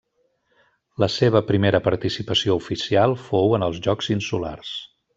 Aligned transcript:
La 1.03 1.09
seva 1.15 1.41
primera 1.51 1.83
participació 1.89 2.57
oficial 2.63 3.17
fou 3.29 3.57
en 3.59 3.71
els 3.71 3.87
Jocs 3.89 4.15
Insulars. 4.21 4.77